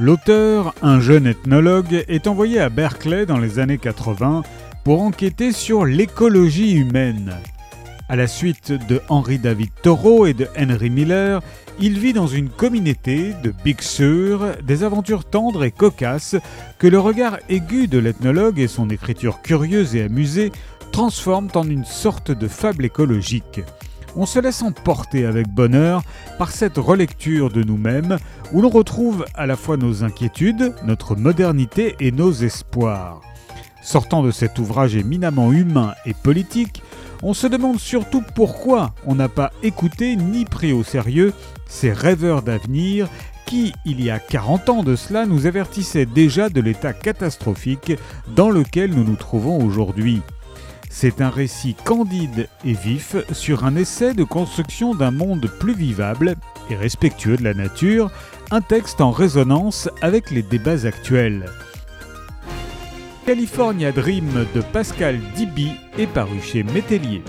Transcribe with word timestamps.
L'auteur, 0.00 0.74
un 0.80 1.00
jeune 1.00 1.26
ethnologue, 1.26 2.04
est 2.06 2.28
envoyé 2.28 2.60
à 2.60 2.68
Berkeley 2.68 3.26
dans 3.26 3.36
les 3.36 3.58
années 3.58 3.78
80 3.78 4.44
pour 4.84 5.02
enquêter 5.02 5.50
sur 5.50 5.84
l'écologie 5.84 6.70
humaine. 6.74 7.34
À 8.08 8.14
la 8.14 8.28
suite 8.28 8.70
de 8.70 9.00
Henry 9.08 9.40
David 9.40 9.70
Thoreau 9.82 10.26
et 10.26 10.34
de 10.34 10.46
Henry 10.56 10.88
Miller, 10.88 11.42
il 11.80 11.98
vit 11.98 12.12
dans 12.12 12.28
une 12.28 12.48
communauté 12.48 13.34
de 13.42 13.52
Big 13.64 13.80
Sur, 13.80 14.54
des 14.62 14.84
aventures 14.84 15.24
tendres 15.24 15.64
et 15.64 15.72
cocasses 15.72 16.36
que 16.78 16.86
le 16.86 17.00
regard 17.00 17.38
aigu 17.48 17.88
de 17.88 17.98
l'ethnologue 17.98 18.60
et 18.60 18.68
son 18.68 18.90
écriture 18.90 19.42
curieuse 19.42 19.96
et 19.96 20.02
amusée 20.02 20.52
transforment 20.92 21.50
en 21.56 21.68
une 21.68 21.84
sorte 21.84 22.30
de 22.30 22.46
fable 22.46 22.84
écologique. 22.84 23.62
On 24.20 24.26
se 24.26 24.40
laisse 24.40 24.62
emporter 24.62 25.26
avec 25.26 25.46
bonheur 25.46 26.02
par 26.38 26.50
cette 26.50 26.76
relecture 26.76 27.50
de 27.50 27.62
nous-mêmes 27.62 28.16
où 28.52 28.60
l'on 28.60 28.68
retrouve 28.68 29.24
à 29.34 29.46
la 29.46 29.54
fois 29.54 29.76
nos 29.76 30.02
inquiétudes, 30.02 30.74
notre 30.84 31.14
modernité 31.14 31.94
et 32.00 32.10
nos 32.10 32.32
espoirs. 32.32 33.20
Sortant 33.80 34.24
de 34.24 34.32
cet 34.32 34.58
ouvrage 34.58 34.96
éminemment 34.96 35.52
humain 35.52 35.94
et 36.04 36.14
politique, 36.14 36.82
on 37.22 37.32
se 37.32 37.46
demande 37.46 37.78
surtout 37.78 38.24
pourquoi 38.34 38.92
on 39.06 39.14
n'a 39.14 39.28
pas 39.28 39.52
écouté 39.62 40.16
ni 40.16 40.44
pris 40.44 40.72
au 40.72 40.82
sérieux 40.82 41.32
ces 41.68 41.92
rêveurs 41.92 42.42
d'avenir 42.42 43.08
qui, 43.46 43.72
il 43.84 44.02
y 44.02 44.10
a 44.10 44.18
40 44.18 44.68
ans 44.68 44.82
de 44.82 44.96
cela, 44.96 45.26
nous 45.26 45.46
avertissaient 45.46 46.06
déjà 46.06 46.48
de 46.48 46.60
l'état 46.60 46.92
catastrophique 46.92 47.92
dans 48.34 48.50
lequel 48.50 48.90
nous 48.90 49.04
nous 49.04 49.14
trouvons 49.14 49.64
aujourd'hui. 49.64 50.22
C'est 50.90 51.20
un 51.20 51.30
récit 51.30 51.74
candide 51.84 52.48
et 52.64 52.72
vif 52.72 53.16
sur 53.32 53.64
un 53.64 53.76
essai 53.76 54.14
de 54.14 54.24
construction 54.24 54.94
d'un 54.94 55.10
monde 55.10 55.48
plus 55.60 55.74
vivable 55.74 56.34
et 56.70 56.76
respectueux 56.76 57.36
de 57.36 57.44
la 57.44 57.54
nature, 57.54 58.10
un 58.50 58.60
texte 58.60 59.00
en 59.00 59.10
résonance 59.10 59.88
avec 60.02 60.30
les 60.30 60.42
débats 60.42 60.86
actuels. 60.86 61.46
California 63.26 63.92
Dream 63.92 64.46
de 64.54 64.60
Pascal 64.60 65.20
Diby 65.36 65.72
est 65.98 66.06
paru 66.06 66.40
chez 66.40 66.62
Métellier. 66.62 67.22